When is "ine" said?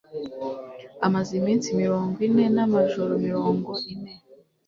2.27-2.45, 3.93-4.13